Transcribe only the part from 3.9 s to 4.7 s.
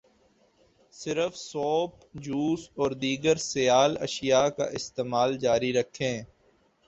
اشیاء کا